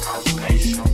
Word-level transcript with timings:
Transformation. 0.00 0.87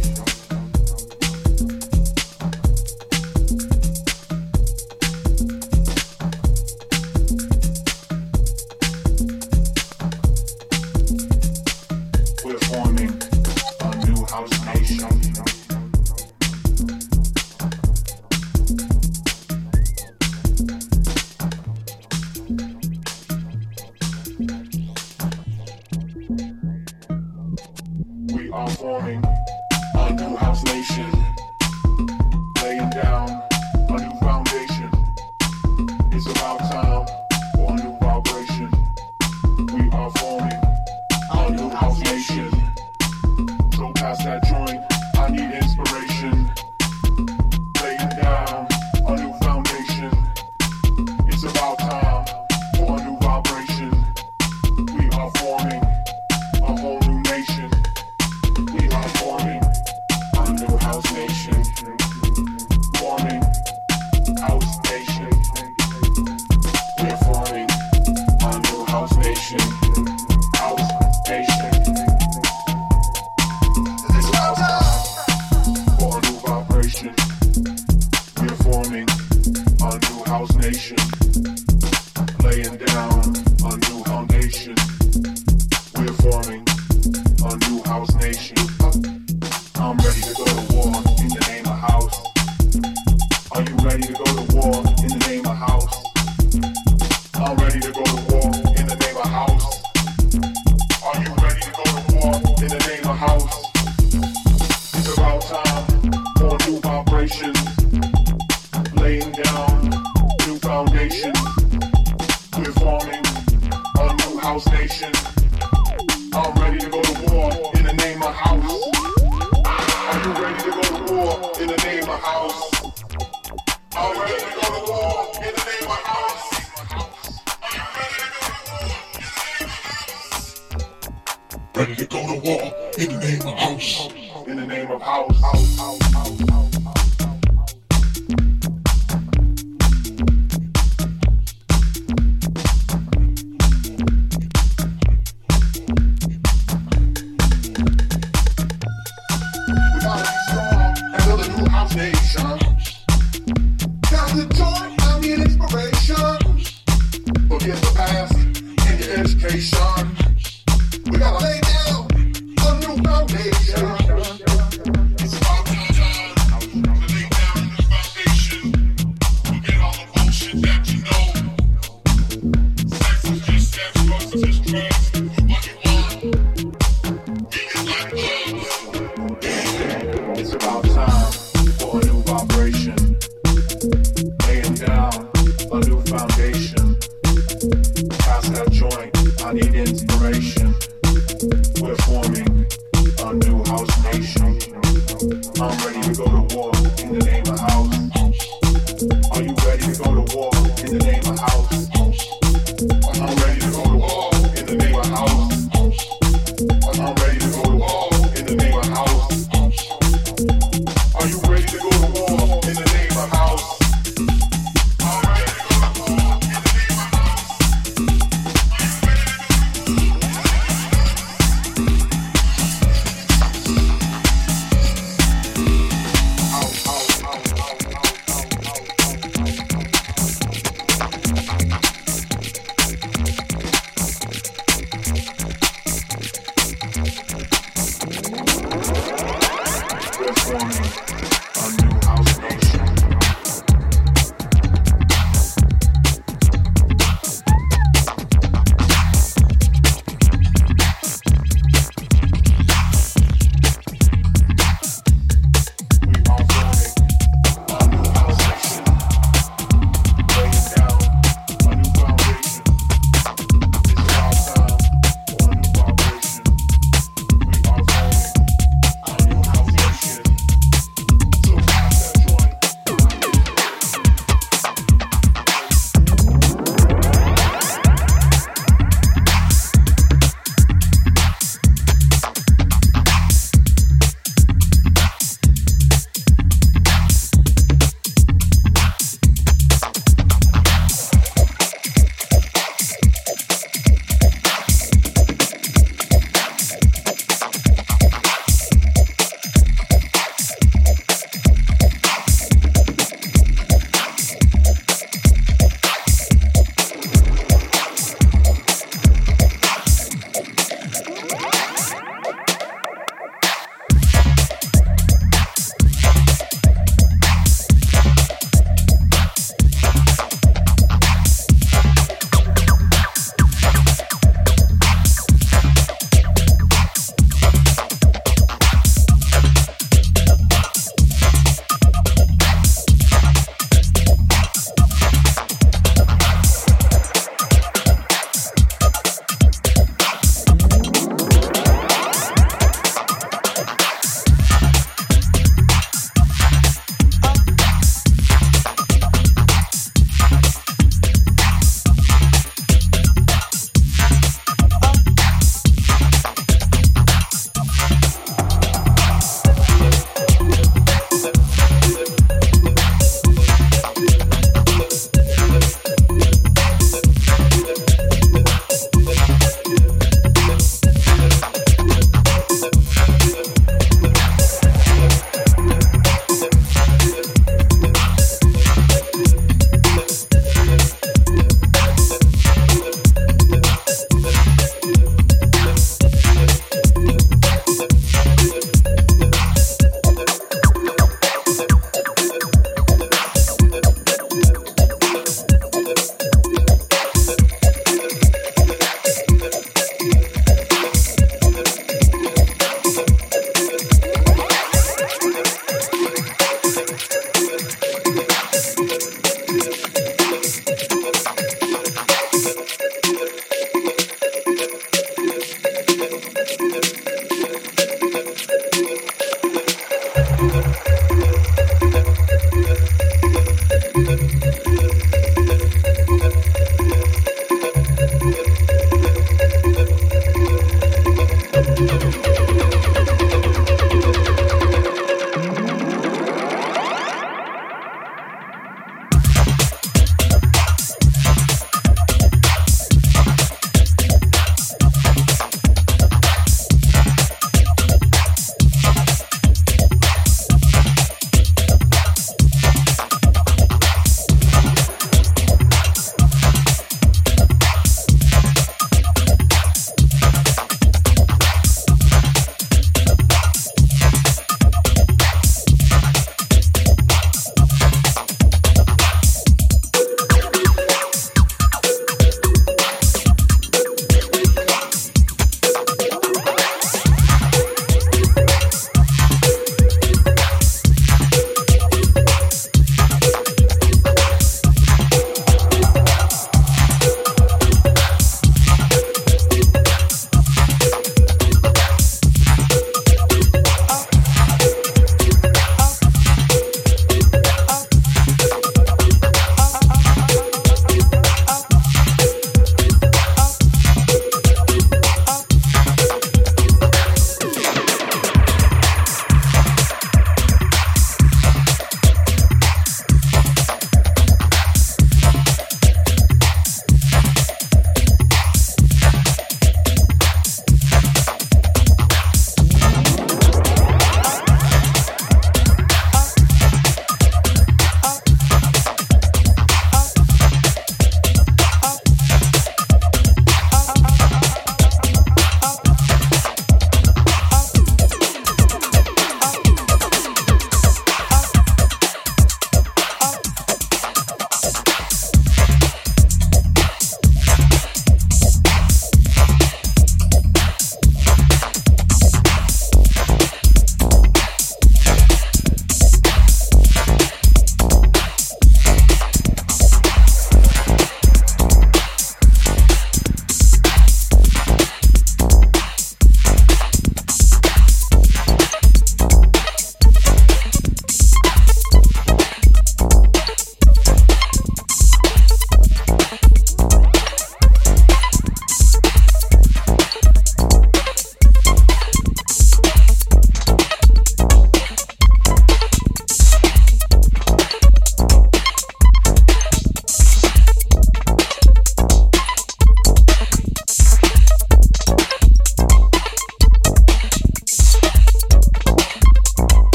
in 132.99 133.09
the 133.13 133.19
name 133.21 133.41
of 133.43 133.59
house. 133.59 134.09
In 134.47 134.57
the 134.57 134.67
name 134.67 134.91
of 134.91 135.03
house. 135.03 135.41
house, 135.41 135.79
house, 135.79 136.13
house 136.13 136.64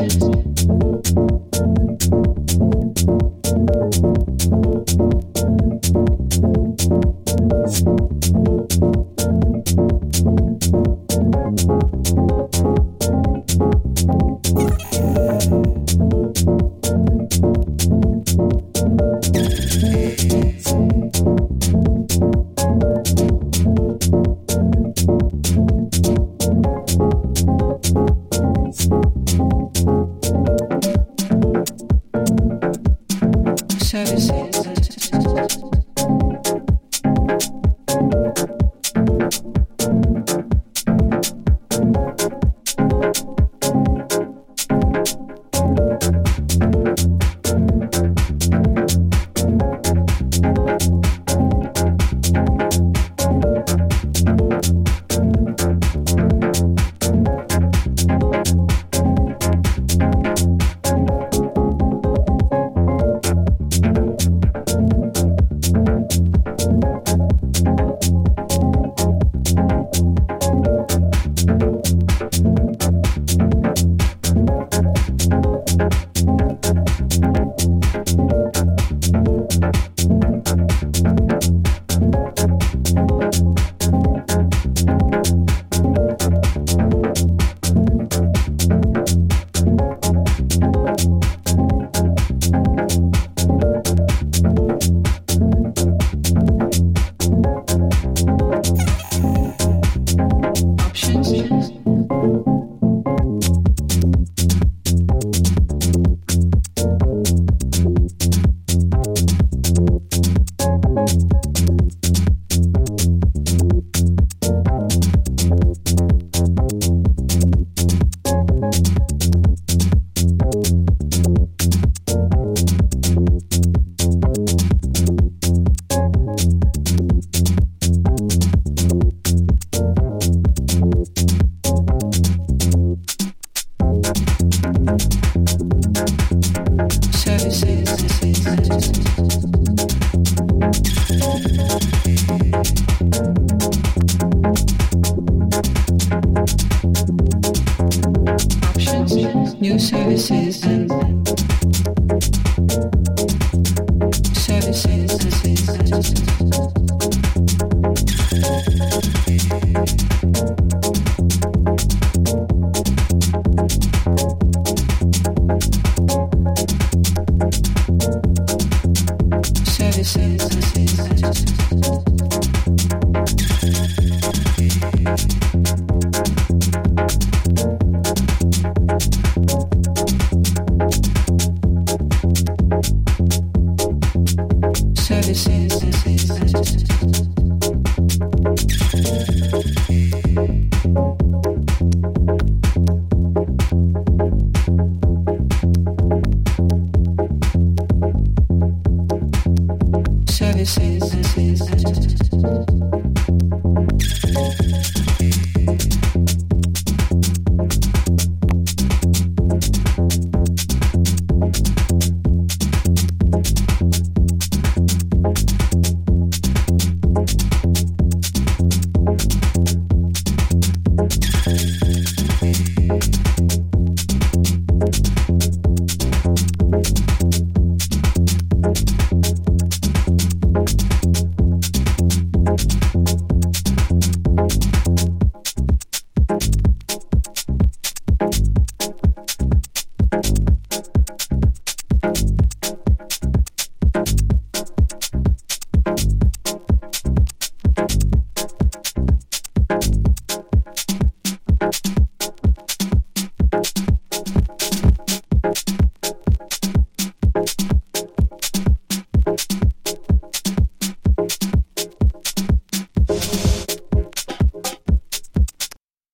new 0.00 1.93